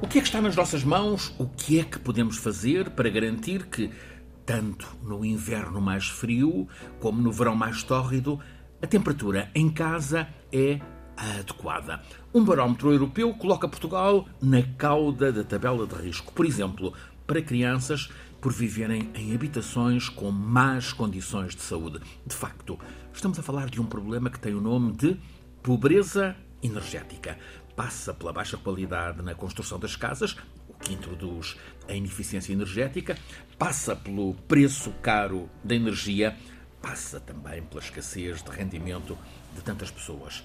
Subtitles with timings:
[0.00, 1.34] O que é que está nas nossas mãos?
[1.38, 3.90] O que é que podemos fazer para garantir que,
[4.44, 6.66] tanto no inverno mais frio
[6.98, 8.40] como no verão mais tórrido,
[8.82, 10.80] a temperatura em casa é
[11.16, 12.00] adequada?
[12.34, 16.32] Um barómetro europeu coloca Portugal na cauda da tabela de risco.
[16.32, 16.92] Por exemplo,
[17.26, 18.10] para crianças
[18.40, 22.00] por viverem em habitações com más condições de saúde.
[22.26, 22.78] De facto,
[23.12, 25.16] estamos a falar de um problema que tem o nome de
[25.62, 27.38] pobreza energética.
[27.80, 30.36] Passa pela baixa qualidade na construção das casas,
[30.68, 31.56] o que introduz
[31.88, 33.16] a ineficiência energética,
[33.58, 36.36] passa pelo preço caro da energia,
[36.82, 39.16] passa também pela escassez de rendimento
[39.54, 40.44] de tantas pessoas.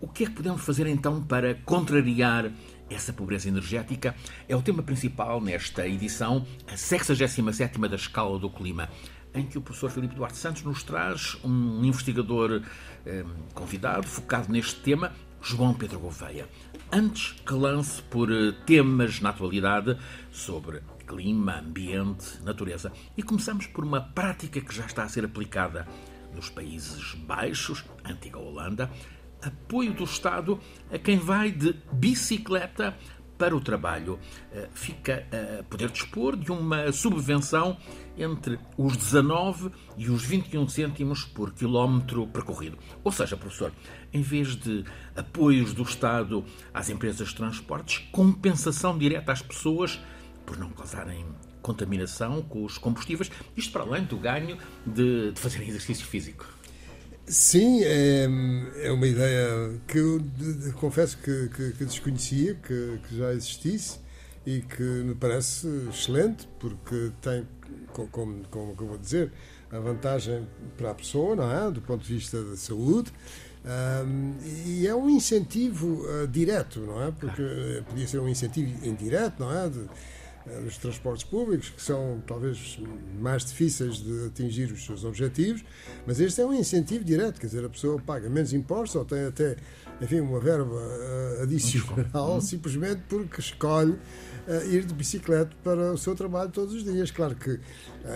[0.00, 2.52] O que é que podemos fazer então para contrariar
[2.88, 4.14] essa pobreza energética?
[4.48, 8.88] É o tema principal nesta edição, a 67 da Escala do Clima,
[9.34, 12.62] em que o professor Filipe Duarte Santos nos traz um investigador
[13.04, 15.12] eh, convidado, focado neste tema,
[15.48, 16.48] João Pedro Gouveia.
[16.90, 19.96] Antes que lance por eh, temas na atualidade
[20.32, 22.92] sobre clima, ambiente, natureza.
[23.16, 25.86] E começamos por uma prática que já está a ser aplicada
[26.34, 28.90] nos Países Baixos, antiga Holanda,
[29.40, 30.58] apoio do Estado
[30.90, 32.96] a quem vai de bicicleta
[33.38, 34.18] para o trabalho.
[34.52, 37.76] Eh, fica a poder dispor de uma subvenção
[38.16, 42.78] entre os 19 e os 21 cêntimos por quilómetro percorrido.
[43.04, 43.72] Ou seja, professor,
[44.12, 50.00] em vez de apoios do Estado às empresas de transportes, compensação direta às pessoas
[50.44, 51.26] por não causarem
[51.60, 56.55] contaminação com os combustíveis, isto para além do ganho de, de fazer exercício físico.
[57.28, 58.28] Sim, é,
[58.84, 60.22] é uma ideia que eu
[60.74, 63.98] confesso que, que, que desconhecia, que, que, já existisse
[64.46, 67.44] e que me parece excelente, porque tem,
[68.12, 69.32] como, como eu vou dizer,
[69.72, 71.68] a vantagem para a pessoa, não é?
[71.68, 73.12] Do ponto de vista da saúde.
[73.64, 77.10] Um, e é um incentivo uh, direto, não é?
[77.10, 79.68] Porque uh, podia ser um incentivo indireto, não é?
[79.68, 79.80] De,
[80.62, 82.78] dos transportes públicos, que são talvez
[83.18, 85.64] mais difíceis de atingir os seus objetivos,
[86.06, 89.24] mas este é um incentivo direto, quer dizer, a pessoa paga menos impostos ou tem
[89.26, 89.56] até,
[90.00, 92.40] enfim, uma verba uh, adicional uhum.
[92.40, 97.10] simplesmente porque escolhe uh, ir de bicicleta para o seu trabalho todos os dias.
[97.10, 97.58] Claro que,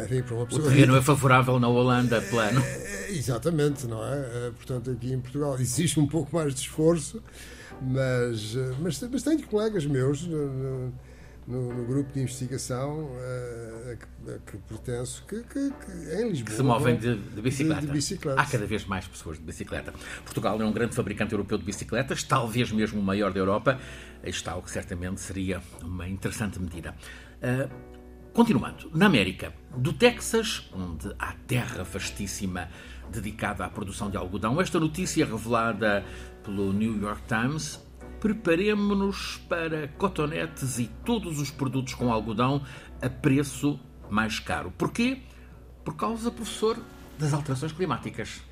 [0.04, 0.66] enfim, para uma pessoa.
[0.66, 2.60] O terreno é favorável na Holanda, plano.
[2.60, 4.52] É, exatamente, não é?
[4.52, 7.20] Portanto, aqui em Portugal existe um pouco mais de esforço,
[7.82, 10.28] mas, mas, mas tenho colegas meus
[11.46, 16.28] no, no, grupo de investigação uh, a, que, a que pertenço, que, que, que, em
[16.30, 16.44] Lisboa.
[16.46, 17.80] Que se movem de, de, bicicleta.
[17.80, 18.40] De, de bicicleta.
[18.40, 19.92] Há cada vez mais pessoas de bicicleta.
[20.24, 23.80] Portugal é um grande fabricante europeu de bicicletas, talvez mesmo o maior da Europa.
[24.22, 26.94] Está o que certamente seria uma interessante medida.
[27.42, 27.70] Uh,
[28.32, 32.68] continuando, na América, do Texas, onde há terra vastíssima
[33.10, 36.04] dedicada à produção de algodão, esta notícia revelada
[36.44, 37.80] pelo New York Times
[38.20, 42.62] preparemos-nos para cotonetes e todos os produtos com algodão
[43.00, 44.72] a preço mais caro.
[44.76, 45.22] Porquê?
[45.84, 46.78] Por causa, professor,
[47.18, 48.42] das alterações climáticas.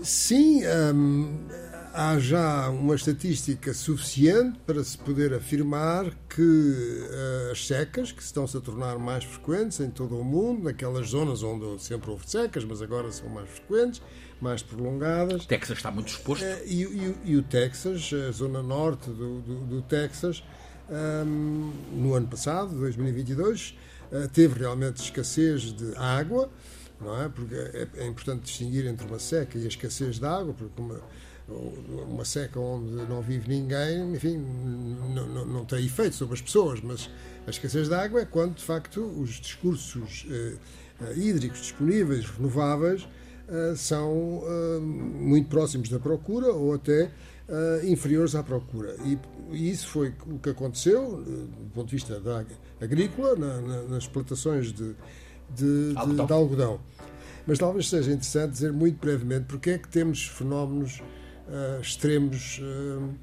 [0.00, 0.62] Sim,
[0.94, 1.48] hum,
[1.92, 8.56] há já uma estatística suficiente para se poder afirmar que uh, as secas, que estão-se
[8.56, 12.82] a tornar mais frequentes em todo o mundo, naquelas zonas onde sempre houve secas, mas
[12.82, 14.02] agora são mais frequentes,
[14.40, 15.44] mais prolongadas.
[15.44, 16.44] O Texas está muito exposto.
[16.44, 20.42] Uh, e, e, e, o Texas, a zona norte do, do, do Texas,
[20.90, 23.70] um, no ano passado, 2022,
[24.10, 26.48] uh, eh, teve realmente escassez de água,
[27.00, 27.28] não é?
[27.28, 31.00] Porque é, é, importante distinguir entre uma seca e a escassez de água, porque uma,
[31.48, 36.80] uma seca onde não vive ninguém, enfim, não, não, não tem efeito sobre as pessoas,
[36.82, 37.10] mas
[37.46, 43.04] a escassez de água é quando, de facto, os discursos uh, hídricos disponíveis, renováveis,
[43.48, 47.10] uh, são uh, muito próximos da procura ou até
[47.82, 48.94] inferiores à procura.
[49.06, 49.18] E,
[49.52, 52.44] e, isso foi o que aconteceu, do ponto de vista da
[52.78, 54.94] agrícola, na, na, nas plantações de,
[55.56, 56.78] de, de, de algodão.
[57.46, 61.00] Mas talvez seja interessante dizer muito brevemente porque é que temos fenómenos
[61.48, 63.14] uh, extremos, uh,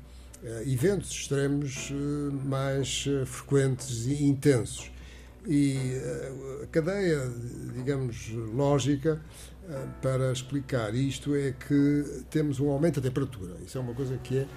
[0.66, 1.92] eventos extremos
[2.44, 4.92] mais frequentes e intensos.
[5.48, 5.78] E
[6.64, 7.32] a cadeia,
[7.76, 9.22] digamos, lógica
[10.02, 13.56] para explicar isto é que temos um aumento da temperatura.
[13.64, 14.48] Isso é uma coisa que é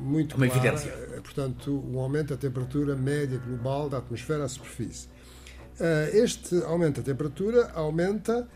[0.00, 0.68] muito uma clara.
[0.68, 0.92] evidência.
[1.22, 5.08] Portanto, um aumento da temperatura média global da atmosfera à superfície.
[6.12, 8.48] Este aumento da temperatura aumenta,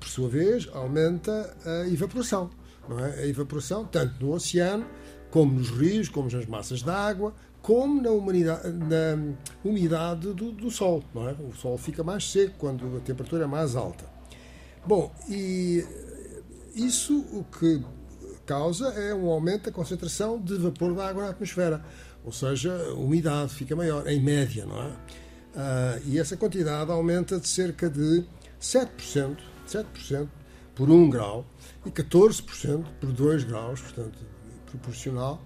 [0.00, 2.50] por sua vez, aumenta a evaporação
[2.88, 3.20] não é?
[3.20, 4.86] A evaporação, tanto no oceano,
[5.30, 9.34] como nos rios, como nas massas de água, como na, na
[9.64, 11.04] umidade do, do Sol.
[11.14, 11.32] Não é?
[11.32, 14.04] O Sol fica mais seco quando a temperatura é mais alta.
[14.86, 15.84] Bom, e
[16.74, 17.82] isso o que
[18.46, 21.84] causa é um aumento da concentração de vapor de água na atmosfera,
[22.24, 24.88] ou seja, a umidade fica maior, em média, não é?
[24.88, 28.24] Uh, e essa quantidade aumenta de cerca de
[28.60, 29.36] 7%,
[29.66, 30.28] 7%
[30.80, 31.44] por 1 grau
[31.84, 34.18] e 14% por 2 graus, portanto,
[34.64, 35.38] proporcional.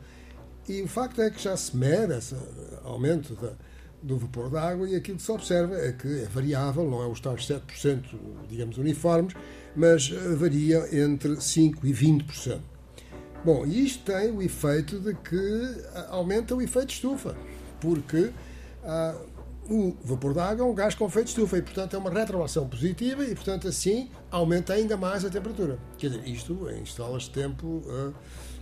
[0.69, 2.37] E o facto é que já se mede esse
[2.85, 3.53] aumento da,
[4.01, 7.09] do vapor da água e aquilo que se observa é que é variável, não é
[7.09, 8.05] os tais 7%,
[8.49, 9.35] digamos, uniformes,
[9.75, 12.61] mas varia entre 5% e 20%.
[13.45, 17.37] Bom, isto tem o efeito de que aumenta o efeito estufa,
[17.81, 18.31] porque
[18.85, 19.17] ah,
[19.69, 22.69] o vapor da água é um gás com efeito estufa e, portanto, é uma retroação
[22.69, 25.79] positiva e, portanto, assim aumenta ainda mais a temperatura.
[25.97, 27.83] Quer dizer, isto em escalas de tempo.
[27.89, 28.13] Ah,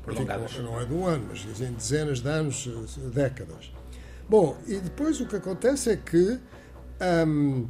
[0.03, 0.59] Prolongadas.
[0.59, 3.73] Não é de um ano, mas dizem dezenas de anos, eh, décadas.
[4.29, 6.41] Bom, e depois o que acontece é que,
[7.27, 7.69] um,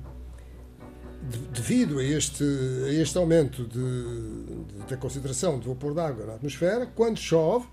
[1.52, 2.44] devido a este,
[2.86, 7.66] a este aumento de, de, da concentração de vapor de água na atmosfera, quando chove,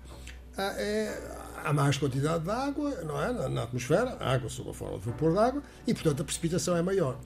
[0.56, 3.48] há, é, há mais quantidade de água não é?
[3.48, 6.82] na atmosfera, água sob a forma de vapor de água, e portanto a precipitação é
[6.82, 7.18] maior.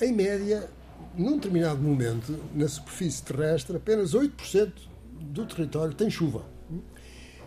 [0.00, 0.68] Em média,
[1.14, 4.72] num determinado momento, na superfície terrestre, apenas 8%
[5.20, 6.44] do território tem chuva.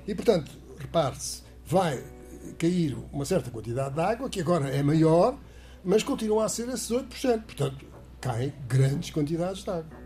[0.07, 2.04] E, portanto, repare-se, vai
[2.57, 5.38] cair uma certa quantidade de água, que agora é maior,
[5.84, 7.44] mas continua a ser esses 8%.
[7.44, 7.86] Portanto,
[8.19, 10.04] caem grandes quantidades de água.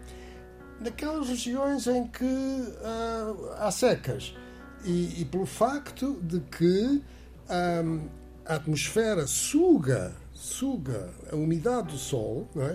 [0.79, 4.35] Naquelas regiões em que uh, há secas,
[4.83, 7.01] e, e, pelo facto de que
[7.49, 8.07] um,
[8.45, 12.73] a atmosfera suga, suga a umidade do Sol, é?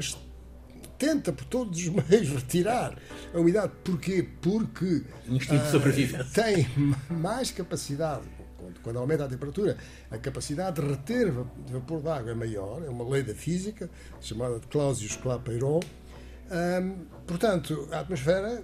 [0.99, 2.97] tenta por todos os meios retirar
[3.35, 3.73] a umidade.
[3.83, 4.27] Porquê?
[4.41, 5.03] Porque
[6.21, 6.69] uh, tem
[7.11, 8.23] mais capacidade,
[8.85, 9.77] quando aumenta a temperatura,
[10.11, 13.91] a capacidade de reter vapor de água é maior, é uma lei da física,
[14.21, 15.81] chamada de Clausius-Clapeyron.
[16.53, 18.63] Um, portanto, a atmosfera,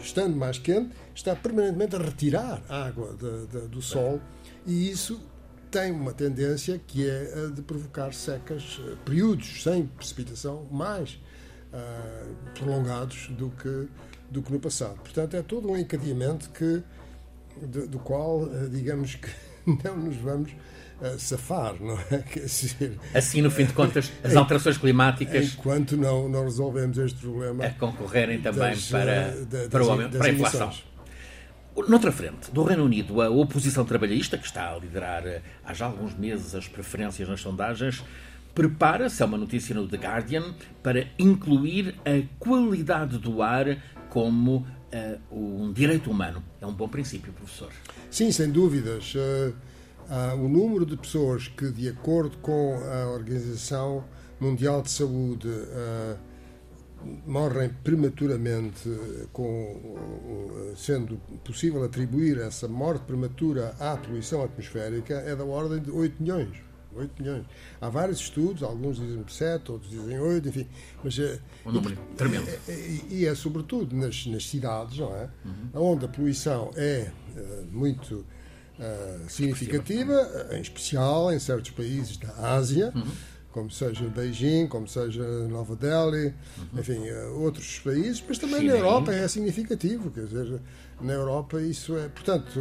[0.00, 4.20] estando mais quente, está permanentemente a retirar água de, de, do Sol
[4.66, 5.20] e isso
[5.70, 11.20] tem uma tendência que é a de provocar secas, eh, períodos sem precipitação mais
[11.72, 13.88] uh, prolongados do que,
[14.30, 14.98] do que no passado.
[15.00, 16.82] Portanto, é todo um encadeamento que,
[17.60, 19.28] do, do qual, uh, digamos que
[19.84, 20.52] não nos vamos
[21.00, 22.24] uh, safar, não é?
[22.40, 25.54] Dizer, assim, no fim de contas, as alterações climáticas.
[25.54, 27.64] Enquanto não, não resolvemos este problema.
[27.64, 30.72] A concorrerem também das, para, da, para, o homem, para a inflação.
[31.86, 35.22] Noutra frente, do Reino Unido, a oposição trabalhista, que está a liderar
[35.64, 38.02] há já alguns meses as preferências nas sondagens,
[38.52, 43.78] prepara-se, é uma notícia no The Guardian, para incluir a qualidade do ar
[44.08, 46.42] como uh, um direito humano.
[46.60, 47.70] É um bom princípio, professor.
[48.10, 49.14] Sim, sem dúvidas.
[49.14, 49.54] Uh,
[50.08, 54.04] uh, o número de pessoas que, de acordo com a Organização
[54.40, 55.48] Mundial de Saúde,
[57.26, 58.88] morrem prematuramente,
[59.32, 59.96] com,
[60.76, 66.68] sendo possível atribuir essa morte prematura à poluição atmosférica, é da ordem de 8 milhões.
[66.94, 67.46] 8 milhões.
[67.80, 70.66] Há vários estudos, alguns dizem 7, outros dizem 8, enfim.
[71.02, 72.48] Mas, eh, um número e, tremendo.
[72.68, 75.28] E, e, e, é sobretudo nas, nas cidades, não é?
[75.44, 75.92] Uhum.
[75.92, 77.10] Onde a poluição é
[77.70, 78.24] muito
[78.78, 82.92] uh, significativa, em especial em certos países da Ásia.
[82.94, 86.78] Uhum como seja Beijing, como seja Nova Delhi, uhum.
[86.78, 90.60] enfim, outros países, mas também China na Europa é significativo, quer dizer,
[91.00, 92.60] na Europa isso é, portanto,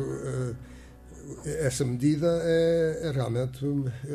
[1.46, 3.66] essa medida é, é realmente.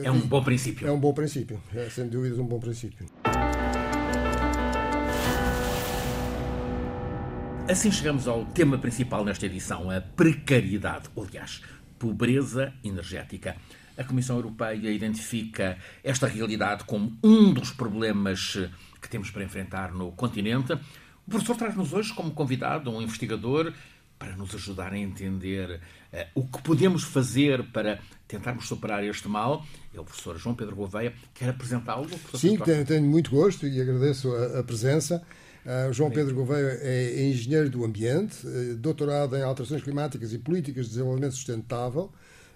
[0.03, 0.87] É um bom princípio.
[0.87, 3.07] É um bom princípio, é sem dúvida um bom princípio.
[7.69, 11.63] Assim chegamos ao tema principal nesta edição, a precariedade, aliás,
[12.03, 13.55] pobreza energética.
[13.97, 18.59] A Comissão Europeia identifica esta realidade como um dos problemas
[19.01, 20.73] que temos para enfrentar no continente.
[20.73, 23.73] O professor traz-nos hoje como convidado um investigador
[24.19, 25.81] para nos ajudar a entender
[26.13, 29.65] uh, o que podemos fazer para tentarmos superar este mal.
[29.95, 31.15] É o professor João Pedro Gouveia.
[31.33, 32.09] Quer apresentá-lo?
[32.35, 35.25] Sim, tenho, tenho, muito gosto e agradeço a, a presença.
[35.65, 40.87] Uh, João Pedro Gouveia é engenheiro do ambiente, uh, doutorado em alterações climáticas e políticas
[40.87, 42.11] de desenvolvimento sustentável,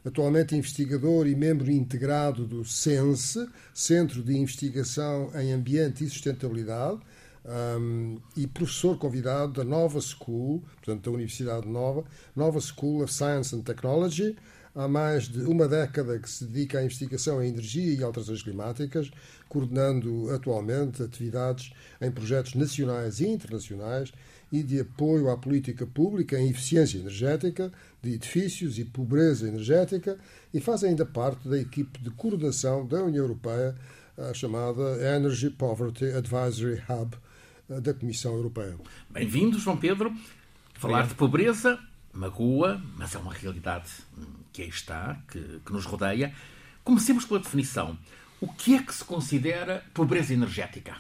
[0.05, 6.99] atualmente investigador e membro integrado do CENSE, Centro de Investigação em Ambiente e Sustentabilidade,
[7.79, 13.55] um, e professor convidado da Nova School, portanto da Universidade Nova, Nova School of Science
[13.55, 14.37] and Technology,
[14.77, 19.11] há mais de uma década que se dedica à investigação em energia e alterações climáticas,
[19.49, 24.13] coordenando atualmente atividades em projetos nacionais e internacionais
[24.53, 30.19] e de apoio à política pública em eficiência energética de edifícios e pobreza energética
[30.53, 33.75] e faz ainda parte da equipe de coordenação da União Europeia,
[34.17, 34.83] a chamada
[35.17, 37.17] Energy Poverty Advisory Hub,
[37.83, 38.77] da Comissão Europeia.
[39.11, 40.13] Bem-vindo, João Pedro.
[40.75, 41.79] Falar de pobreza,
[42.17, 46.33] magoa, mas é uma realidade hum, que aí está, que, que nos rodeia.
[46.83, 47.97] Comecemos pela definição.
[48.41, 50.97] O que é que se considera pobreza energética?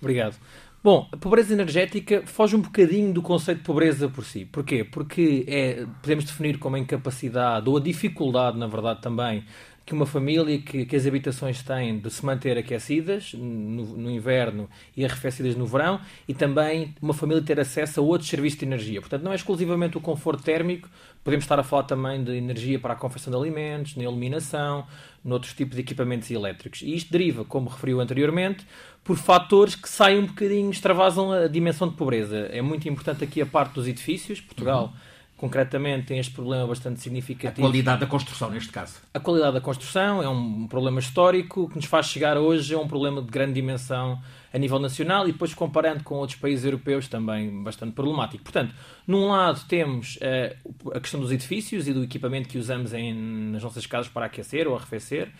[0.00, 0.36] Obrigado.
[0.82, 4.44] Bom, a pobreza energética foge um bocadinho do conceito de pobreza por si.
[4.44, 4.84] Porquê?
[4.84, 9.44] Porque é, podemos definir como a incapacidade ou a dificuldade, na verdade, também
[9.86, 14.68] que uma família que, que, as habitações têm de se manter aquecidas no, no, inverno
[14.96, 19.00] e arrefecidas no verão e também uma família ter acesso a outros serviços de energia.
[19.00, 20.90] Portanto, não é exclusivamente o conforto térmico,
[21.22, 24.84] podemos estar a falar também de energia para a confecção de alimentos, na iluminação,
[25.24, 26.82] noutros tipos de equipamentos elétricos.
[26.82, 28.66] E isto deriva, como referiu anteriormente,
[29.04, 32.48] por fatores que saem um bocadinho, extravasam a dimensão de pobreza.
[32.50, 34.40] É muito importante aqui a parte dos edifícios.
[34.40, 34.86] Portugal.
[34.86, 37.66] Uhum concretamente tem este problema bastante significativo.
[37.66, 38.94] A qualidade da construção, neste caso.
[39.12, 42.88] A qualidade da construção é um problema histórico que nos faz chegar hoje a um
[42.88, 44.18] problema de grande dimensão
[44.52, 48.42] a nível nacional e depois comparando com outros países europeus também bastante problemático.
[48.42, 48.74] Portanto,
[49.06, 53.62] num lado temos uh, a questão dos edifícios e do equipamento que usamos em, nas
[53.62, 55.30] nossas casas para aquecer ou arrefecer.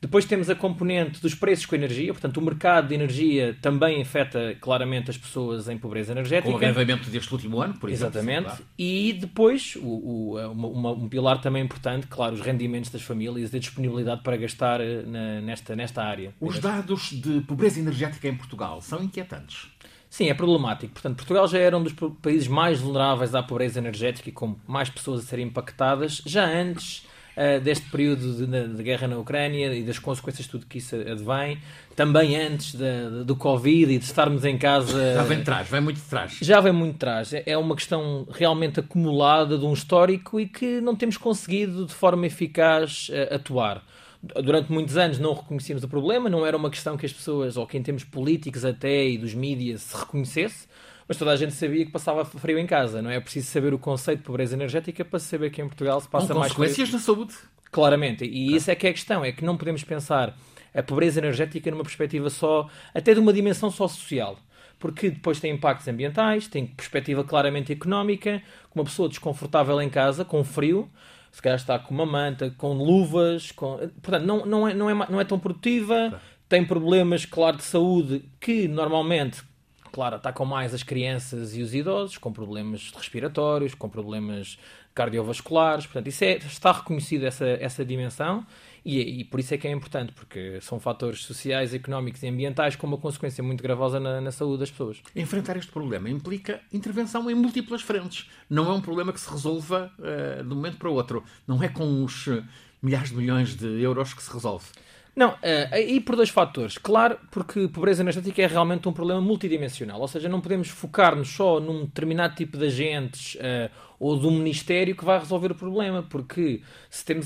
[0.00, 4.56] Depois temos a componente dos preços com energia, portanto, o mercado de energia também afeta
[4.60, 6.48] claramente as pessoas em pobreza energética.
[6.48, 8.14] Com o agravamento deste último ano, por exemplo.
[8.14, 8.44] Exatamente.
[8.44, 8.64] Claro.
[8.78, 13.56] E depois, o, o, uma, um pilar também importante, claro, os rendimentos das famílias e
[13.56, 16.32] a disponibilidade para gastar eh, na, nesta, nesta área.
[16.40, 19.68] Os dados de pobreza energética em Portugal são inquietantes.
[20.08, 20.92] Sim, é problemático.
[20.92, 24.88] Portanto, Portugal já era um dos países mais vulneráveis à pobreza energética e com mais
[24.88, 27.04] pessoas a serem impactadas já antes
[27.38, 30.96] uh, deste período de, de, guerra na Ucrânia e das consequências de tudo que isso
[30.96, 31.58] advém,
[31.94, 35.14] também antes de, de, do Covid e de estarmos em casa.
[35.14, 36.38] Já vem de trás, vem muito de trás.
[36.42, 37.32] Já vem muito de trás.
[37.32, 41.94] É, é uma questão realmente acumulada de um histórico e que não temos conseguido de
[41.94, 43.82] forma eficaz uh, atuar
[44.22, 47.66] durante muitos anos não reconhecíamos o problema, não era uma questão que as pessoas, ou
[47.66, 50.66] que em termos políticos até e dos mídias, se reconhecesse
[51.08, 53.00] mas toda a gente sabia que passava frio em casa.
[53.00, 56.08] Não é preciso saber o conceito de pobreza energética para saber que em Portugal se
[56.08, 57.34] passa Com mais consequências na saúde.
[57.72, 58.24] Claramente.
[58.24, 58.56] E claro.
[58.56, 59.24] isso é que é a questão.
[59.24, 60.36] É que não podemos pensar
[60.74, 64.38] a pobreza energética numa perspectiva só, até de uma dimensão só social.
[64.78, 70.26] Porque depois tem impactos ambientais, tem perspectiva claramente económica, com uma pessoa desconfortável em casa,
[70.26, 70.90] com frio,
[71.38, 73.78] se calhar está com uma manta, com luvas, com...
[74.02, 76.20] portanto, não, não, é, não, é, não é tão produtiva, claro.
[76.48, 79.44] tem problemas, claro, de saúde que normalmente
[79.92, 84.58] claro, atacam mais as crianças e os idosos com problemas respiratórios, com problemas
[84.92, 85.86] cardiovasculares.
[85.86, 88.44] Portanto, isso é, está reconhecido essa, essa dimensão
[88.96, 92.74] e, e, por isso é que é importante, porque são fatores sociais, económicos e ambientais
[92.74, 95.02] com uma consequência muito gravosa na, na saúde das pessoas.
[95.14, 98.30] Enfrentar este problema implica intervenção em múltiplas frentes.
[98.48, 101.22] Não é um problema que se resolva uh, de um momento para o outro.
[101.46, 102.28] Não é com os
[102.80, 104.66] milhares de milhões de euros que se resolve.
[105.14, 105.36] Não,
[105.80, 106.78] e por dois fatores.
[106.78, 111.58] Claro, porque pobreza energética é realmente um problema multidimensional, ou seja, não podemos focar-nos só
[111.58, 116.02] num determinado tipo de agentes uh, ou de um ministério que vai resolver o problema,
[116.02, 116.62] porque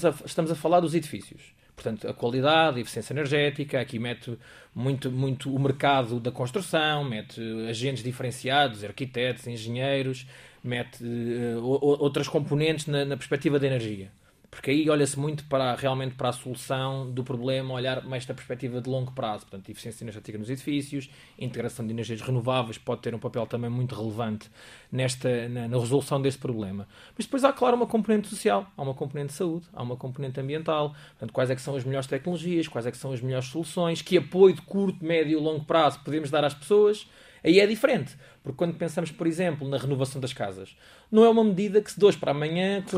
[0.04, 1.52] a, estamos a falar dos edifícios.
[1.74, 4.38] Portanto, a qualidade, a eficiência energética, aqui mete
[4.74, 10.26] muito, muito o mercado da construção, mete agentes diferenciados, arquitetos, engenheiros,
[10.62, 14.10] mete uh, outras componentes na, na perspectiva da energia
[14.52, 18.82] porque aí olha-se muito para realmente para a solução do problema, olhar mais da perspectiva
[18.82, 23.18] de longo prazo, portanto, eficiência energética nos edifícios, integração de energias renováveis pode ter um
[23.18, 24.50] papel também muito relevante
[24.92, 26.86] nesta na, na, resolução deste problema.
[27.16, 30.38] Mas depois há, claro, uma componente social, há uma componente de saúde, há uma componente
[30.38, 33.48] ambiental, portanto, quais é que são as melhores tecnologias, quais é que são as melhores
[33.48, 37.08] soluções, que apoio de curto, médio e longo prazo podemos dar às pessoas.
[37.42, 40.76] Aí é diferente, porque quando pensamos, por exemplo, na renovação das casas,
[41.10, 42.90] não é uma medida que se hoje para amanhã que.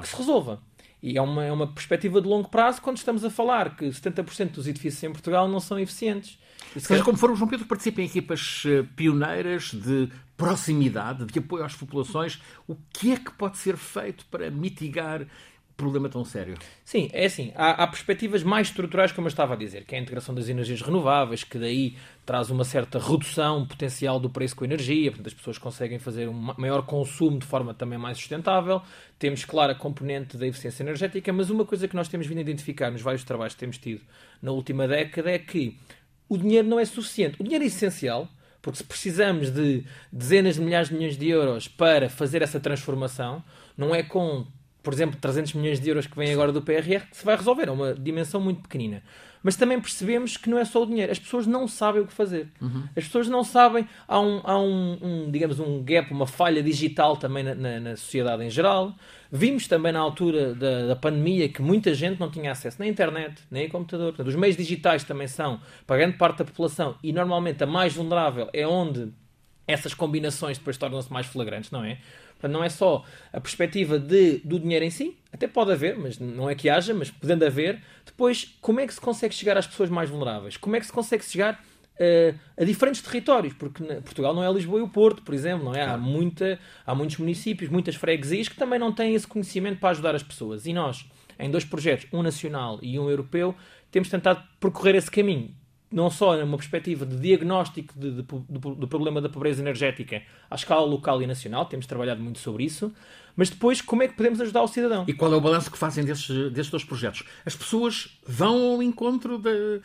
[0.00, 0.62] Que se resolva.
[1.02, 4.50] E é uma, é uma perspectiva de longo prazo quando estamos a falar que 70%
[4.50, 6.38] dos edifícios em Portugal não são eficientes.
[6.76, 11.64] Seja como for, o João Pedro participa em equipas eh, pioneiras de proximidade, de apoio
[11.64, 12.40] às populações.
[12.66, 15.26] O que é que pode ser feito para mitigar
[15.80, 16.56] problema tão sério?
[16.84, 17.52] Sim, é assim.
[17.56, 20.48] Há, há, perspectivas mais estruturais, como eu estava a dizer, que é a integração das
[20.48, 21.96] energias renováveis, que daí
[22.26, 26.28] traz uma certa redução potencial do preço com a energia, portanto as pessoas conseguem fazer
[26.28, 28.82] um maior consumo de forma também mais sustentável.
[29.18, 32.42] Temos, claro, a componente da eficiência energética, mas uma coisa que nós temos vindo a
[32.42, 34.02] identificar nos vários trabalhos que temos tido
[34.42, 35.78] na última década é que
[36.28, 37.36] o dinheiro não é suficiente.
[37.40, 38.28] O dinheiro é essencial,
[38.62, 43.42] porque se precisamos de dezenas de milhares de milhões de euros para fazer essa transformação,
[43.76, 44.46] não é com
[44.82, 47.68] por exemplo, 300 milhões de euros que vem agora do PRR, que se vai resolver.
[47.68, 49.02] É uma dimensão muito pequenina.
[49.42, 51.10] Mas também percebemos que não é só o dinheiro.
[51.10, 52.48] As pessoas não sabem o que fazer.
[52.60, 52.84] Uhum.
[52.94, 53.88] As pessoas não sabem.
[54.06, 57.96] Há, um, há um, um, digamos, um gap, uma falha digital também na, na, na
[57.96, 58.94] sociedade em geral.
[59.32, 62.92] Vimos também na altura da, da, pandemia que muita gente não tinha acesso nem à
[62.92, 64.08] internet, nem a computador.
[64.08, 67.94] Portanto, os meios digitais também são, para grande parte da população, e normalmente a mais
[67.94, 69.12] vulnerável é onde
[69.66, 71.98] essas combinações depois tornam-se mais flagrantes, não é?
[72.40, 76.18] Portanto, não é só a perspectiva de, do dinheiro em si, até pode haver, mas
[76.18, 77.82] não é que haja, mas podendo haver.
[78.06, 80.56] Depois, como é que se consegue chegar às pessoas mais vulneráveis?
[80.56, 83.52] Como é que se consegue chegar uh, a diferentes territórios?
[83.52, 85.82] Porque Portugal não é Lisboa e o Porto, por exemplo, não é?
[85.82, 90.14] Há, muita, há muitos municípios, muitas freguesias que também não têm esse conhecimento para ajudar
[90.14, 90.64] as pessoas.
[90.64, 91.04] E nós,
[91.38, 93.54] em dois projetos, um nacional e um europeu,
[93.90, 95.54] temos tentado percorrer esse caminho
[95.90, 100.54] não só numa perspectiva de diagnóstico de, de, do, do, problema da pobreza energética à
[100.54, 102.92] escala local e nacional, temos trabalhado muito sobre isso,
[103.34, 105.04] mas depois como é que podemos ajudar o cidadão?
[105.08, 107.24] E qual é o balanço que fazem desses, desses dois projetos?
[107.44, 109.80] As pessoas vão ao encontro de,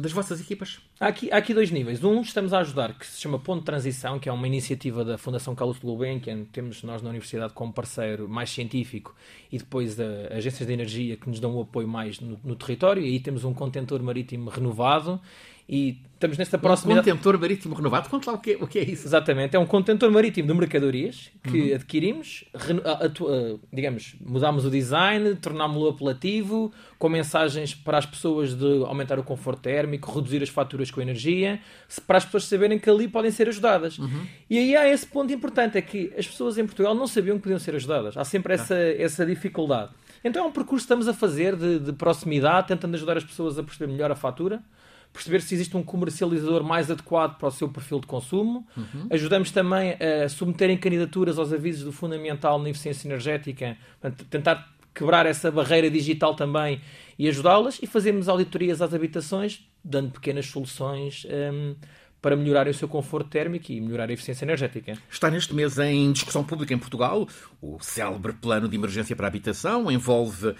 [0.00, 0.80] das vossas equipas?
[1.02, 2.04] Há aqui, há aqui dois níveis.
[2.04, 5.16] Um, estamos a ajudar, que se chama Ponto de Transição, que é uma iniciativa da
[5.16, 9.16] Fundação Carlos Gulbenkian, temos nós na Universidade como parceiro mais científico,
[9.50, 10.04] e depois a,
[10.34, 13.44] agências de energia que nos dão o apoio mais no, no território, e aí temos
[13.44, 15.18] um contentor marítimo renovado,
[15.70, 16.94] e estamos nesta próxima.
[16.94, 18.10] Um contentor marítimo renovado?
[18.10, 19.06] Conte lá o que, é, o que é isso.
[19.06, 21.74] Exatamente, é um contentor marítimo de mercadorias que uhum.
[21.76, 22.44] adquirimos,
[23.72, 29.62] digamos, mudámos o design, tornámos-lo apelativo, com mensagens para as pessoas de aumentar o conforto
[29.62, 31.60] térmico, reduzir as faturas com energia,
[32.04, 33.96] para as pessoas saberem que ali podem ser ajudadas.
[33.96, 34.26] Uhum.
[34.50, 37.44] E aí há esse ponto importante, é que as pessoas em Portugal não sabiam que
[37.44, 38.16] podiam ser ajudadas.
[38.16, 39.92] Há sempre essa, essa dificuldade.
[40.24, 43.56] Então é um percurso que estamos a fazer de, de proximidade, tentando ajudar as pessoas
[43.56, 44.60] a perceber melhor a fatura
[45.12, 48.66] perceber se existe um comercializador mais adequado para o seu perfil de consumo.
[48.76, 49.08] Uhum.
[49.10, 55.26] Ajudamos também a submeterem candidaturas aos avisos do Fundamental na eficiência energética, portanto, tentar quebrar
[55.26, 56.80] essa barreira digital também
[57.18, 61.74] e ajudá-las e fazermos auditorias às habitações, dando pequenas soluções um,
[62.20, 64.98] para melhorarem o seu conforto térmico e melhorar a eficiência energética.
[65.10, 67.26] Está neste mês em discussão pública em Portugal
[67.62, 70.56] o célebre plano de emergência para a habitação, envolve uh,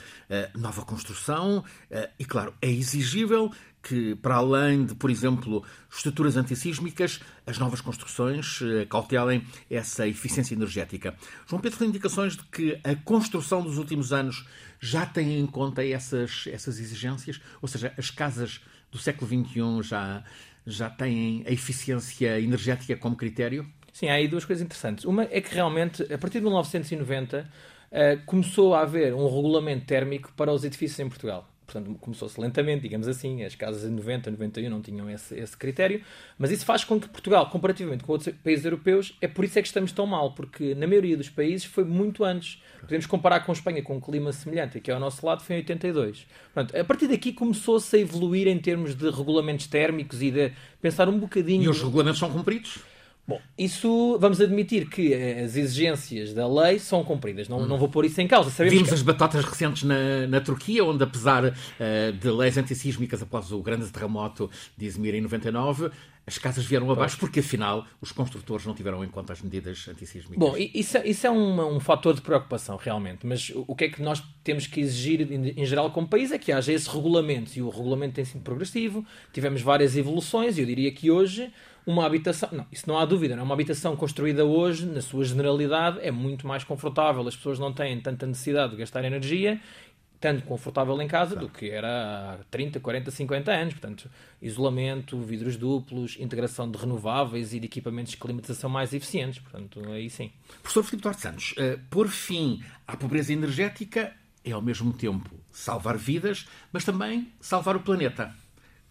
[0.54, 3.50] nova construção uh, e, claro, é exigível
[3.82, 10.54] que, para além de, por exemplo, estruturas antissísmicas, as novas construções uh, cautelem essa eficiência
[10.54, 11.14] energética.
[11.46, 14.46] João Pedro tem indicações de que a construção dos últimos anos
[14.78, 20.24] já tem em conta essas, essas exigências, ou seja, as casas do século XXI já
[20.66, 23.66] já têm a eficiência energética como critério?
[23.92, 25.04] Sim, há aí duas coisas interessantes.
[25.04, 27.50] Uma é que realmente, a partir de 1990,
[27.90, 32.82] uh, começou a haver um regulamento térmico para os edifícios em Portugal portanto começou-se lentamente,
[32.82, 36.02] digamos assim, as casas em 90, 91 não tinham esse, esse critério,
[36.36, 39.62] mas isso faz com que Portugal, comparativamente com outros países europeus, é por isso é
[39.62, 42.60] que estamos tão mal, porque na maioria dos países foi muito antes.
[42.80, 45.58] Podemos comparar com a Espanha, com um clima semelhante, que ao nosso lado foi em
[45.60, 46.26] 82.
[46.52, 51.08] Portanto, a partir daqui começou-se a evoluir em termos de regulamentos térmicos e de pensar
[51.08, 51.64] um bocadinho...
[51.64, 52.78] E os regulamentos são cumpridos?
[53.30, 57.66] Bom, isso vamos admitir que as exigências da lei são cumpridas, não, hum.
[57.66, 58.50] não vou pôr isso em causa.
[58.50, 58.94] Sabemos Vimos que...
[58.96, 63.86] as batotas recentes na, na Turquia, onde apesar uh, de leis antissísmicas após o grande
[63.86, 65.92] terremoto de Izmir em 99,
[66.26, 70.38] as casas vieram abaixo porque afinal os construtores não tiveram em conta as medidas antissísmicas.
[70.38, 73.88] Bom, isso, é, isso é um, um fator de preocupação realmente, mas o que é
[73.88, 77.50] que nós temos que exigir em, em geral como país é que haja esse regulamento
[77.56, 81.52] e o regulamento tem sido progressivo, tivemos várias evoluções e eu diria que hoje
[81.86, 83.42] uma habitação, não, isso não há dúvida, não?
[83.42, 83.44] É?
[83.44, 88.00] uma habitação construída hoje, na sua generalidade, é muito mais confortável, as pessoas não têm
[88.00, 89.60] tanta necessidade de gastar energia,
[90.20, 93.74] tanto confortável em casa do que era há 30, 40, 50 anos.
[93.74, 94.10] Portanto,
[94.42, 99.38] isolamento, vidros duplos, integração de renováveis e de equipamentos de climatização mais eficientes.
[99.38, 100.30] Portanto, aí sim.
[100.62, 104.14] Professor Filipe Duarte Santos, uh, pôr fim à pobreza energética
[104.44, 108.34] é ao mesmo tempo salvar vidas, mas também salvar o planeta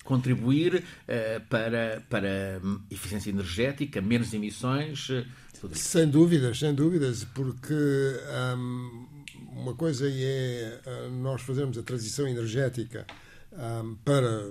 [0.10, 5.08] contribuir uh, para, para eficiência energética, menos emissões.
[5.10, 5.24] Uh,
[5.74, 7.76] sem dúvidas, sem dúvidas, porque
[8.58, 9.08] um,
[9.52, 13.06] uma coisa é uh, nós fazermos a transição energética
[13.54, 14.42] um, para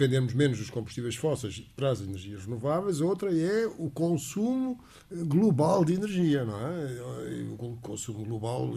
[0.00, 5.92] dependermos menos dos combustíveis fósseis para as energias renováveis, outra é o consumo global de
[5.92, 7.02] energia, não é?
[7.58, 8.70] O consumo global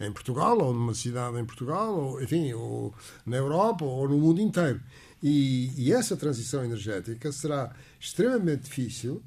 [0.00, 2.94] em, Portugal, ou numa cidade em Portugal, ou, enfim, ou
[3.26, 4.80] na Europa, ou no mundo inteiro.
[5.20, 9.22] E, e essa transição energética será extremamente difícil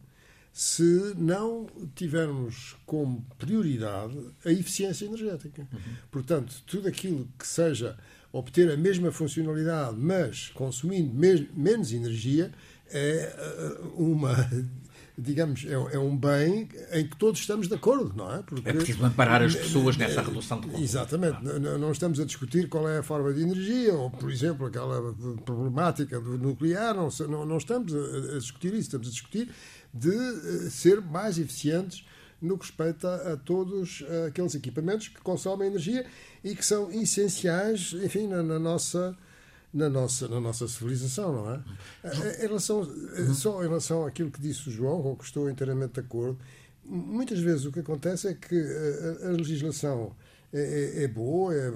[0.54, 5.68] se não tivermos como prioridade a eficiência energética.
[5.72, 5.96] Uhum.
[6.10, 7.98] Portanto, tudo aquilo que seja
[8.38, 11.14] obter a mesma funcionalidade, mas consumindo
[11.54, 12.52] menos energia,
[12.90, 14.34] é uh, uma
[15.18, 18.44] digamos, é, é, um bem em que todos estamos de acordo, não é?
[18.44, 20.84] Porque, é preciso amparar as pessoas nessa redução de consumo.
[20.84, 21.44] Exatamente.
[21.44, 25.14] Não, não estamos a discutir qual é a forma de energia, ou, por exemplo, aquela
[25.44, 29.50] problemática do nuclear, não, não, não estamos a, discutir isso, estamos a discutir
[29.92, 32.06] de uh, ser mais eficientes
[32.42, 36.06] no que respeita a, todos uh, aqueles equipamentos que consomem energia
[36.44, 39.18] e que são essenciais, enfim, na, na nossa
[39.74, 41.62] na nossa, na nossa civilização, não é?
[42.40, 42.88] Em relação,
[43.36, 46.40] só em relação àquilo que disse o João, com que estou inteiramente de acordo,
[46.84, 50.16] muitas vezes o que acontece é que a, a legislação
[50.54, 51.70] é, é, é, boa, é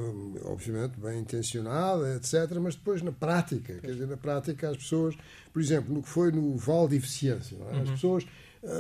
[0.46, 5.16] obviamente bem intencionada, etc., mas depois na prática, quer dizer, na prática as pessoas,
[5.52, 7.82] por exemplo, no que foi no Val de Eficiência, é?
[7.82, 7.94] as uhum.
[7.94, 8.28] pessoas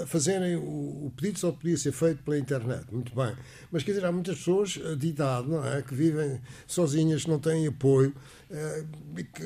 [0.05, 3.35] fazerem o, o, pedido só podia ser feito pela internet, muito bem,
[3.71, 7.29] mas quer dizer, há muitas pessoas uh, de idade, não é, que vivem sozinhas, que
[7.29, 8.13] não têm apoio,
[9.33, 9.43] que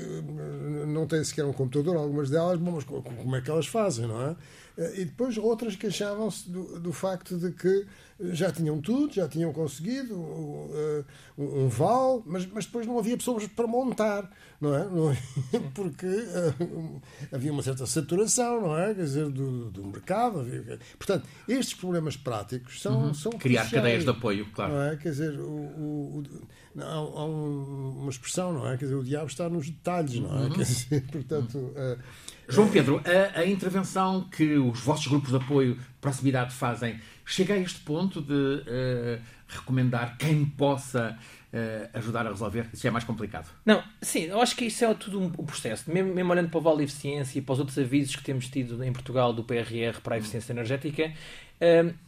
[0.87, 4.21] não têm sequer um computador, algumas delas, bom, mas como é que elas fazem, não
[4.21, 4.35] é?
[4.95, 7.85] E depois outras queixavam-se do, do facto de que
[8.19, 11.05] já tinham tudo, já tinham conseguido uh,
[11.37, 14.85] um val, mas, mas depois não havia pessoas para montar, não é?
[14.85, 15.17] Não?
[15.75, 18.93] Porque uh, havia uma certa saturação, não é?
[18.93, 20.39] Quer dizer, do, do mercado.
[20.39, 20.79] Havia...
[20.97, 23.07] Portanto, estes problemas práticos são.
[23.07, 23.13] Uhum.
[23.13, 24.73] são Criar cadeias de apoio, claro.
[24.73, 24.95] Não é?
[24.95, 26.23] Quer dizer, o, o, o,
[26.77, 28.77] há, há uma expressão, não é?
[28.77, 30.41] Quer dizer, o diabo está nos detalhes, não é?
[30.41, 30.49] Uhum.
[30.51, 31.57] Quer dizer, portanto.
[31.57, 31.97] Uh,
[32.47, 37.57] João Pedro, a, a, intervenção que os vossos grupos de apoio proximidade fazem chega a
[37.57, 41.17] este ponto de uh, recomendar quem possa
[41.51, 42.69] uh, ajudar a resolver?
[42.71, 43.49] Isso é mais complicado.
[43.65, 45.91] Não, sim, eu acho que isso é tudo um, um processo.
[45.91, 48.47] Mesmo, mesmo, olhando para o Vale de Eficiência e para os outros avisos que temos
[48.47, 51.13] tido em Portugal do PRR para a eficiência energética, uh,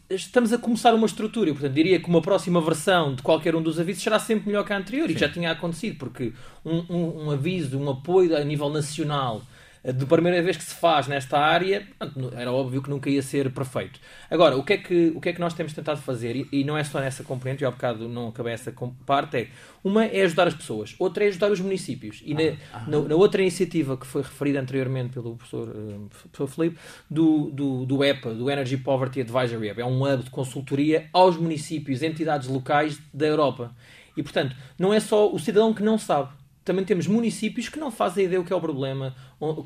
[0.09, 1.49] estamos a começar uma estrutura.
[1.49, 4.65] Eu, portanto, diria que uma próxima versão de qualquer um dos avisos será sempre melhor
[4.65, 5.07] que a anterior.
[5.07, 5.15] Sim.
[5.15, 6.33] E já tinha acontecido, porque
[6.65, 9.41] um, um, um aviso, um apoio a nível nacional
[9.83, 11.87] de primeira vez que se faz nesta área,
[12.35, 13.99] era óbvio que nunca ia ser perfeito.
[14.29, 16.77] Agora, o que é que, o que, é que nós temos tentado fazer, e, não
[16.77, 18.73] é só nessa componente, eu há bocado não acabei essa
[19.05, 19.47] parte, é
[19.83, 22.21] uma é ajudar as pessoas, outra é ajudar os municípios.
[22.25, 26.47] E na, ah, na, na, outra iniciativa que foi referida anteriormente pelo professor, uh, professor
[26.47, 26.77] Felipe,
[27.09, 31.37] do, do, do EPA, do Energy Poverty Advisory Hub, é um hub de consultoria aos
[31.37, 33.73] municípios, entidades locais da Europa.
[34.15, 36.29] E, portanto, não é só o cidadão que não sabe
[36.67, 39.15] também temos municípios que não fazem ideia o que é o problema,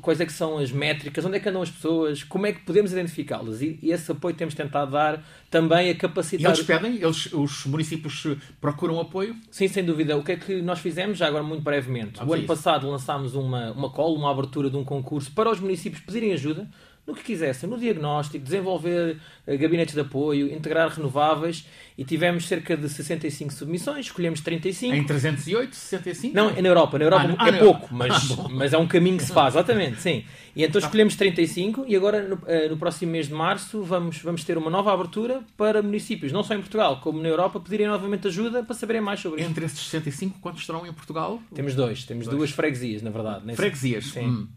[0.00, 2.60] quais é que são as métricas, onde é que andam as pessoas, como é que
[2.60, 3.60] podemos identificá-las.
[3.60, 6.52] E, e, esse apoio temos tentado dar também a capacitar...
[6.52, 7.02] E eles pedem?
[7.02, 8.24] Eles, os municípios
[8.60, 9.34] procuram apoio?
[9.50, 10.16] Sim, sem dúvida.
[10.16, 12.18] O que é que nós fizemos, já agora muito brevemente?
[12.18, 15.58] Vamos o ano passado lançámos uma, uma call, uma abertura de um concurso para os
[15.58, 16.68] municípios pedirem ajuda
[17.06, 21.66] no que quisessem, no diagnóstico, desenvolver uh, gabinetes de apoio, integrar renováveis
[21.98, 24.94] e tivemos cerca de 65 submissões, escolhemos 35.
[24.94, 26.34] Em 308, 65?
[26.34, 26.98] Não, na Europa.
[26.98, 29.54] Na Europa ah, é ah, pouco, mas, ah, mas é um caminho que se faz,
[29.54, 30.24] exatamente, sim.
[30.54, 34.44] E então escolhemos 35 e agora no, uh, no, próximo mês de março vamos, vamos
[34.44, 38.28] ter uma nova abertura para municípios, não só em Portugal, como na Europa, pedirem novamente
[38.28, 39.50] ajuda para saberem mais sobre isso.
[39.50, 41.42] Entre esses 65, quantos estarão em Portugal?
[41.52, 42.36] Temos dois, temos dois.
[42.36, 43.56] duas freguesias, na verdade.
[43.56, 44.06] Freguesias?
[44.06, 44.26] Sim.
[44.26, 44.48] Hum.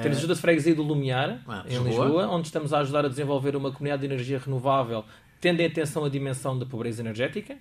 [0.00, 2.06] Temos a ajuda de freguesia do Lumiar, ah, em Lisboa.
[2.06, 5.04] Lisboa, onde estamos a ajudar a desenvolver uma comunidade de energia renovável
[5.42, 7.56] tendo em atenção a dimensão da pobreza energética.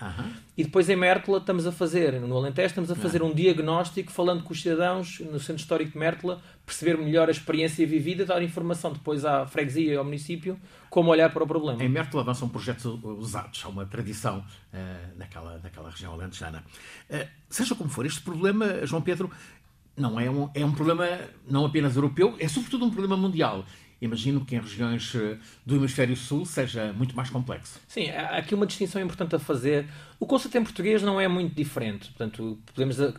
[0.55, 4.43] E depois em Mértola estamos a fazer, no Alentejo, estamos a fazer um diagnóstico falando
[4.43, 8.93] com os cidadãos no Centro Histórico de Mértola, perceber melhor a experiência vivida, dar informação
[8.93, 10.59] depois à freguesia e ao município
[10.91, 11.83] como olhar para o problema.
[11.83, 16.63] Em Mértola avançam projetos usados, há uma tradição uh, naquela, naquela região alentejana.
[17.09, 19.31] Uh, seja como for, este problema, João Pedro,
[19.95, 21.05] não é um, é um problema
[21.47, 23.65] não apenas europeu, é sobretudo um problema mundial.
[24.01, 27.79] Imagino que em regiões eh, do hemisfério sul seja muito mais complexo.
[27.87, 29.85] Sim, há aqui uma distinção importante a fazer.
[30.21, 32.09] O conceito em português não é muito diferente.
[32.09, 33.11] Portanto, podemos uh,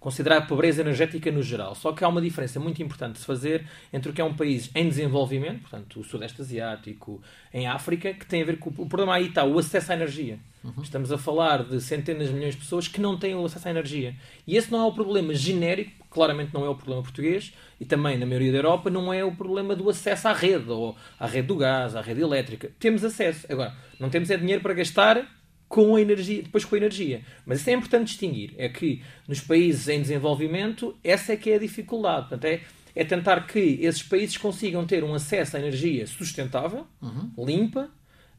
[0.00, 1.76] considerar a pobreza energética no geral.
[1.76, 4.34] Só que há uma diferença muito importante de se fazer entre o que é um
[4.34, 7.22] país em desenvolvimento, portanto, o Sudeste Asiático,
[7.54, 8.70] em África, que tem a ver com.
[8.70, 10.40] O problema aí está o acesso à energia.
[10.64, 10.82] Uhum.
[10.82, 13.70] Estamos a falar de centenas de milhões de pessoas que não têm o acesso à
[13.70, 14.16] energia.
[14.44, 18.18] E esse não é o problema genérico claramente não é o problema português e também
[18.18, 21.46] na maioria da Europa não é o problema do acesso à rede ou à rede
[21.46, 22.70] do gás, à rede elétrica.
[22.78, 23.46] Temos acesso.
[23.50, 25.26] Agora, não temos é dinheiro para gastar
[25.72, 27.22] com a energia, depois com a energia.
[27.46, 28.52] Mas isso é importante distinguir.
[28.58, 32.28] É que nos países em desenvolvimento, essa é que é a dificuldade.
[32.28, 32.60] Portanto, é,
[32.94, 37.32] é tentar que esses países consigam ter um acesso à energia sustentável, uhum.
[37.38, 37.88] limpa,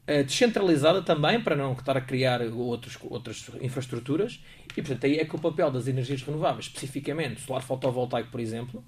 [0.06, 4.38] eh, descentralizada também, para não estar a criar outros, outras infraestruturas,
[4.76, 8.84] e portanto aí é que o papel das energias renováveis, especificamente solar fotovoltaico, por exemplo,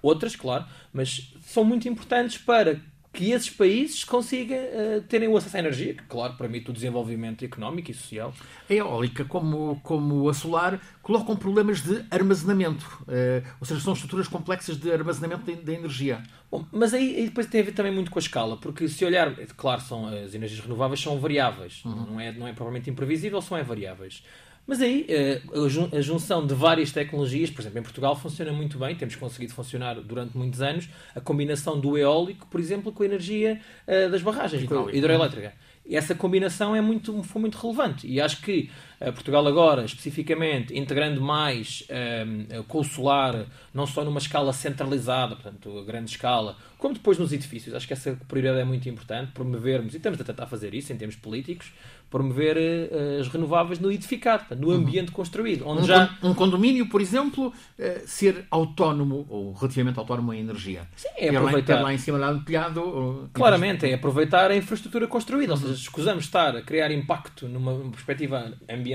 [0.00, 2.80] outras, claro, mas são muito importantes para
[3.12, 7.44] que esses países consigam uh, terem o acesso à energia, que, claro, permite o desenvolvimento
[7.44, 8.32] económico e social.
[8.68, 14.28] A eólica, como, como a solar, colocam problemas de armazenamento, uh, ou seja, são estruturas
[14.28, 16.22] complexas de armazenamento da energia.
[16.50, 19.04] Bom, mas aí, aí, depois tem a ver também muito com a escala, porque se
[19.04, 22.06] olhar, claro, são, as energias renováveis são variáveis, uhum.
[22.12, 24.22] não, é, não é propriamente imprevisível, são é variáveis.
[24.66, 25.42] Mas aí eh,
[25.92, 29.94] a junção de várias tecnologias, por exemplo, em Portugal funciona muito bem, temos conseguido funcionar
[29.94, 34.62] durante muitos anos, a combinação do eólico, por exemplo, com a energia eh, das barragens,
[34.62, 35.54] a hidroelétrica.
[35.84, 38.70] E essa combinação é muito, foi muito relevante e acho que
[39.06, 45.78] Portugal agora, especificamente, integrando mais um, com o solar, não só numa escala centralizada, portanto,
[45.78, 47.74] a grande escala, como depois nos edifícios.
[47.74, 50.96] Acho que essa prioridade é muito importante, promovermos, e estamos a tentar fazer isso em
[50.96, 51.72] termos políticos,
[52.10, 54.74] promover uh, as renováveis no edificado, no uhum.
[54.74, 55.14] ambiente uhum.
[55.14, 55.66] construído.
[55.66, 56.18] Onde um, já...
[56.22, 57.52] um condomínio, por exemplo, uh,
[58.04, 60.88] ser autónomo ou relativamente autónomo em energia.
[60.96, 61.76] Sim, é aproveitar.
[61.76, 62.80] Lá, lá em cima lá no telhado.
[62.82, 63.28] Ou...
[63.32, 65.52] Claramente, é aproveitar a infraestrutura construída.
[65.52, 68.89] Ou seja, escusamos estar a criar impacto numa perspectiva ambiental,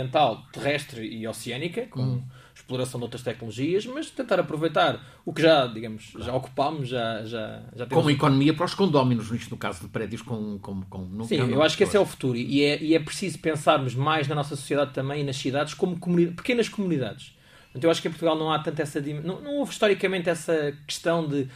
[0.51, 2.23] terrestre e oceânica, com uhum
[2.55, 7.61] exploração de outras tecnologias, mas tentar aproveitar o que já, digamos, já ocupámos, já, já,
[7.75, 7.93] já temos...
[7.93, 10.57] Como economia para os condóminos, no caso de prédios com...
[10.59, 13.37] com, com Sim, eu acho que esse é o futuro e é, e é preciso
[13.39, 15.99] pensarmos mais na nossa sociedade também e nas cidades como
[16.33, 17.35] pequenas comunidades.
[17.65, 19.01] Portanto, eu acho que em Portugal não há tanto essa...
[19.01, 21.49] Não, não houve historicamente essa questão de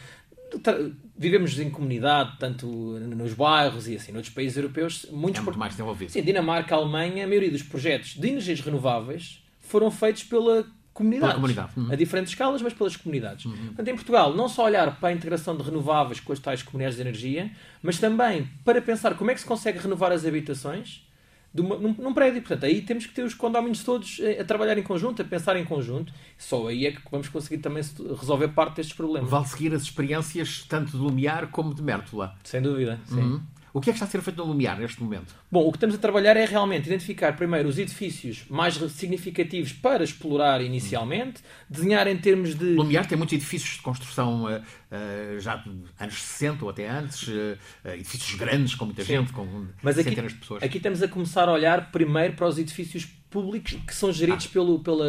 [1.16, 5.72] vivemos em comunidade, tanto nos bairros e assim, noutros países europeus, muitos é muito mais
[5.72, 6.10] desenvolvido.
[6.10, 11.34] Sim, Dinamarca, Alemanha, a maioria dos projetos de energias renováveis foram feitos pela comunidades.
[11.34, 11.72] Comunidade.
[11.76, 11.92] Uhum.
[11.92, 13.44] A diferentes escalas, mas pelas comunidades.
[13.44, 13.66] Uhum.
[13.66, 16.96] Portanto, em Portugal, não só olhar para a integração de renováveis com as tais comunidades
[16.96, 17.50] de energia,
[17.82, 21.06] mas também para pensar como é que se consegue renovar as habitações
[21.54, 22.40] uma, num, num, prédio.
[22.42, 25.56] Portanto, aí temos que ter os condóminos todos a, a, trabalhar em conjunto, a pensar
[25.56, 26.12] em conjunto.
[26.38, 27.82] Só aí é que vamos conseguir também
[28.18, 29.30] resolver parte destes problemas.
[29.30, 32.36] Vale seguir as experiências tanto de Lumiar como de Mértola.
[32.44, 33.20] Sem dúvida, sim.
[33.20, 33.42] Uhum.
[33.72, 35.34] O que é que está a ser feito no Lumiar neste momento?
[35.50, 40.02] Bom, o que estamos a trabalhar é realmente identificar primeiro os edifícios mais significativos para
[40.02, 42.74] explorar inicialmente, desenhar em termos de.
[42.74, 47.28] Lumiar tem muitos edifícios de construção uh, uh, já de anos 60 ou até antes,
[47.28, 49.18] uh, edifícios grandes, com muita Sim.
[49.18, 50.62] gente, com Mas aqui, centenas de pessoas.
[50.62, 54.52] Aqui estamos a começar a olhar primeiro para os edifícios públicos que são geridos ah.
[54.52, 55.06] pelo, pela,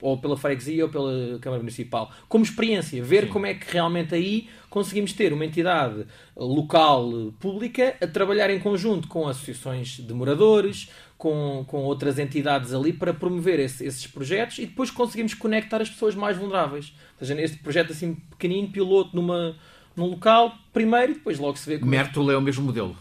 [0.00, 2.10] ou pela freguesia ou pela Câmara Municipal.
[2.28, 3.30] Como experiência, ver Sim.
[3.30, 9.08] como é que realmente aí conseguimos ter uma entidade local pública a trabalhar em conjunto
[9.08, 14.66] com associações de moradores, com, com outras entidades ali para promover esse, esses projetos e
[14.66, 16.92] depois conseguimos conectar as pessoas mais vulneráveis.
[17.20, 19.56] Ou seja, este projeto assim pequenino, piloto numa,
[19.96, 21.90] num local, primeiro e depois logo se vê como.
[21.90, 22.96] Mértola é o mesmo modelo.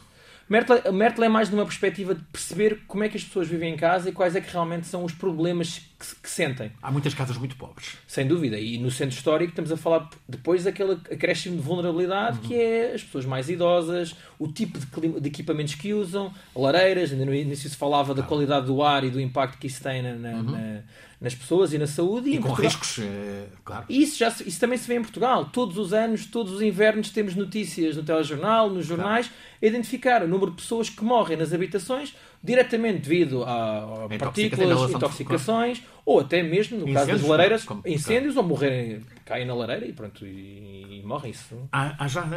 [0.49, 4.09] Mertle, é mais numa perspectiva de perceber como é que as pessoas vivem em casa
[4.09, 6.71] e quais é que realmente são os problemas que, que, sentem.
[6.81, 7.97] Há muitas casas muito pobres.
[8.07, 8.57] Sem dúvida.
[8.57, 12.43] E no centro histórico estamos a falar depois daquele acréscimo de vulnerabilidade uhum.
[12.43, 17.25] que é as pessoas mais idosas, o tipo de, de, equipamentos que usam, lareiras, ainda
[17.25, 20.13] no início se falava da qualidade do ar e do impacto que isso tem na,
[20.13, 20.43] na, uhum.
[20.43, 20.83] na
[21.19, 22.29] nas pessoas e na saúde.
[22.29, 22.71] E, e com Portugal...
[22.71, 23.85] riscos, é, claro.
[23.89, 25.45] Isso, já, isso também se vê em Portugal.
[25.45, 29.43] Todos os anos, todos os invernos, temos notícias no telejornal, nos jornais, claro.
[29.61, 34.91] a identificar o número de pessoas que morrem nas habitações diretamente devido a, a partículas,
[34.91, 38.47] intoxicações, ou até mesmo, no incêndios, caso das lareiras, como, incêndios, claro.
[38.47, 41.31] ou morrerem, caem na lareira e pronto, e, e morrem.
[41.31, 41.55] Isso.
[41.71, 42.27] Há, há já uh,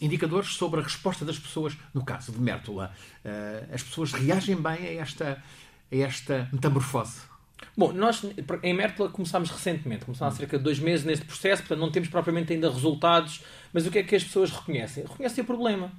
[0.00, 2.92] indicadores sobre a resposta das pessoas, no caso de Mértola.
[3.24, 5.42] Uh, as pessoas reagem bem a esta,
[5.92, 7.29] a esta metamorfose.
[7.76, 8.24] Bom, nós
[8.62, 12.08] em Mértola começámos recentemente, começámos há cerca de dois meses neste processo, portanto não temos
[12.08, 15.04] propriamente ainda resultados, mas o que é que as pessoas reconhecem?
[15.04, 15.92] Reconhecem o problema.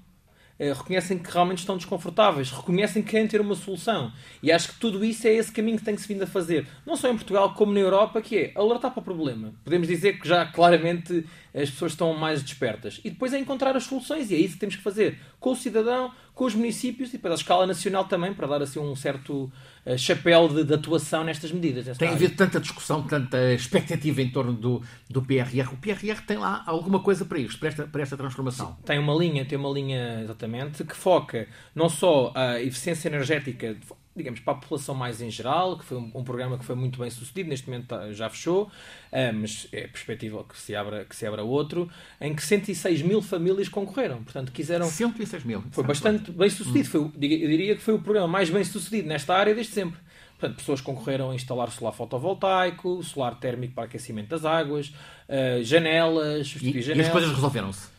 [0.61, 4.13] Eh, reconhecem que realmente estão desconfortáveis, reconhecem que querem ter uma solução.
[4.43, 6.67] E acho que tudo isso é esse caminho que tem que se vindo a fazer,
[6.85, 9.55] não só em Portugal como na Europa, que é alertar para o problema.
[9.63, 12.99] Podemos dizer que já claramente as pessoas estão mais despertas.
[13.03, 15.55] E depois é encontrar as soluções, e é isso que temos que fazer com o
[15.55, 19.51] cidadão, com os municípios e depois à escala nacional também, para dar assim um certo
[19.85, 21.97] uh, chapéu de, de, atuação nestas medidas.
[21.97, 25.73] Tem havido tanta discussão, tanta expectativa em torno do, do PRR.
[25.73, 28.67] O PRR tem lá alguma coisa para isto, para esta, para esta transformação?
[28.67, 33.75] Sim, tem uma linha, tem uma linha exatamente, que foca não só a eficiência energética
[34.15, 36.99] digamos, para a população mais em geral, que foi um, um, programa que foi muito
[36.99, 41.15] bem sucedido, neste momento tá, já fechou, uh, mas é perspectiva que se, abra, que
[41.15, 44.23] se abra outro, em que 106 mil famílias concorreram.
[44.23, 44.85] Portanto, quiseram.
[44.85, 45.63] 106 mil.
[45.71, 46.87] Foi bastante bem sucedido.
[46.87, 46.91] Hum.
[46.91, 49.99] Foi, eu diria que foi o programa mais bem sucedido nesta área desde sempre.
[50.41, 54.87] Portanto, pessoas concorreram a instalar solar fotovoltaico, solar térmico para aquecimento das águas,
[55.29, 56.87] uh, janelas, e, janelas.
[56.87, 57.90] E as coisas resolveram-se?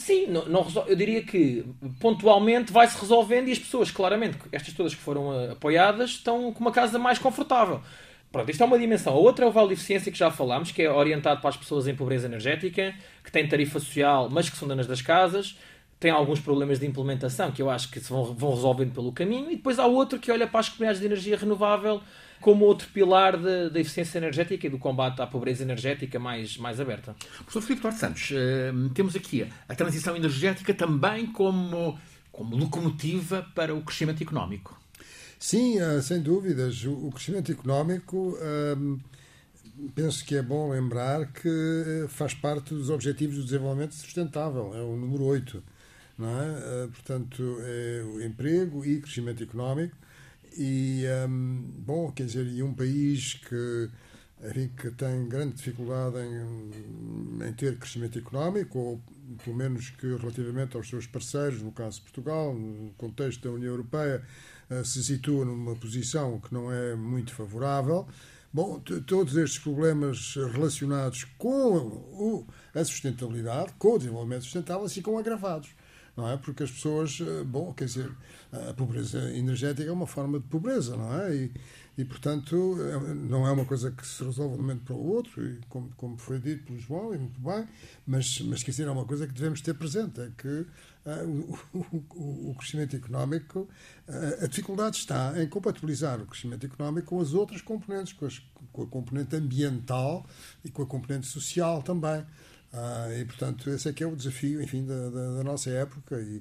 [0.00, 1.62] Sim, não, não, eu diria que
[2.00, 6.60] pontualmente vai-se resolvendo e as pessoas, claramente, estas todas que foram uh, apoiadas, estão com
[6.60, 7.82] uma casa mais confortável.
[8.32, 9.12] Pronto, isto é uma dimensão.
[9.12, 11.56] A outra é o Vale de Eficiência que já falámos, que é orientado para as
[11.56, 15.58] pessoas em pobreza energética, que têm tarifa social, mas que são donas das casas.
[15.98, 19.50] Tem alguns problemas de implementação que eu acho que se vão, vão resolvendo pelo caminho.
[19.50, 22.00] E depois há outro que olha para as comunidades de energia renovável
[22.40, 27.14] como outro pilar da eficiência energética e do combate à pobreza energética mais, mais aberta.
[27.38, 31.98] Professor Filipe Duarte Santos, eh, temos aqui a transição energética também como,
[32.32, 34.80] como locomotiva para o crescimento económico.
[35.38, 36.84] Sim, eh, sem dúvidas.
[36.84, 38.96] O crescimento económico, ehm,
[39.94, 44.80] penso que é bom lembrar que eh, faz parte dos Objetivos do Desenvolvimento Sustentável, é
[44.80, 45.62] o número 8.
[46.18, 46.86] Não é?
[46.88, 49.96] Portanto, é o emprego e crescimento económico
[50.56, 53.90] e, um, bom, quer dizer, e um país que,
[54.44, 59.02] enfim, que tem grande dificuldade em, em ter crescimento económico, ou
[59.44, 63.70] pelo menos que relativamente aos seus parceiros, no caso de Portugal, no contexto da União
[63.70, 64.22] Europeia,
[64.70, 68.06] uh, se situa numa posição que não é muito favorável.
[68.52, 75.72] Bom, todos estes problemas relacionados com o, a sustentabilidade, com o desenvolvimento sustentável, ficam agravados
[76.20, 76.36] não é?
[76.36, 78.10] Porque as pessoas, eh, bom, quer dizer,
[78.52, 81.34] a pobreza energética é uma forma de pobreza, não é?
[81.34, 81.52] E,
[81.98, 85.06] e portanto, é, não é uma coisa que se resolve de um momento para o
[85.06, 87.66] outro, e como, como foi dito pelo João, e muito bem,
[88.06, 91.78] mas, mas quer dizer, é uma coisa que devemos ter presente, é que uh, o,
[92.14, 93.68] o, o, crescimento económico,
[94.08, 98.40] uh, a dificuldade está em compatibilizar o crescimento económico com as outras componentes, com, as,
[98.72, 100.26] com a componente ambiental
[100.64, 102.24] e com a componente social também.
[102.72, 106.20] Ah, e, portanto, esse é que é o desafio, enfim, da, da, da nossa época
[106.20, 106.40] e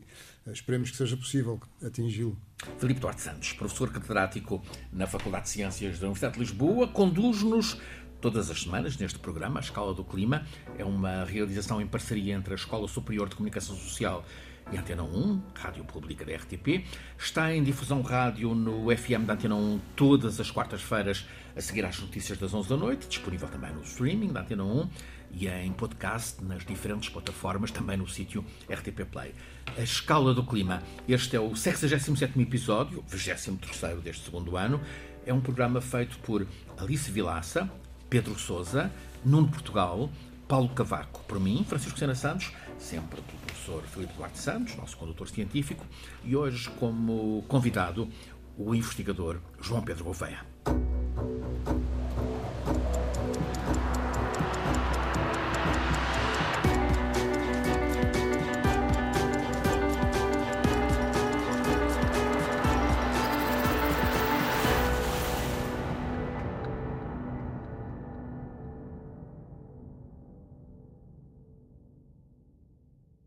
[0.52, 2.38] esperemos que seja possível atingi-lo.
[2.78, 4.62] Filipe Duarte Santos, professor catedrático
[4.94, 7.80] na Faculdade de Ciências da Universidade de Lisboa, conduz-nos
[8.22, 10.46] todas as semanas neste programa, A Escala do Clima.
[10.78, 14.24] É uma realização em parceria entre a Escola Superior de Comunicação Social
[14.72, 16.86] e Antena 1, Rádio Pública da RTP.
[17.18, 22.00] Está em difusão rádio no FM da Antena 1 todas as quartas-feiras, a seguir às
[22.00, 24.90] notícias das 11 da noite, disponível também no streaming da Antena 1
[25.32, 29.34] e em podcast nas diferentes plataformas, também no sítio RTP Play.
[29.78, 30.82] A Escala do Clima.
[31.08, 34.82] Este é o 67 episódio, 23 deste segundo ano.
[35.26, 36.46] É um programa feito por
[36.78, 37.70] Alice Vilaça,
[38.10, 38.92] Pedro Souza,
[39.24, 40.10] Nuno Portugal,
[40.48, 45.30] Paulo Cavaco, por mim, Francisco Sena Santos, sempre pelo professor Filipe Duarte Santos, nosso condutor
[45.30, 45.86] científico,
[46.24, 48.10] e hoje como convidado
[48.58, 50.44] o investigador João Pedro Gouveia.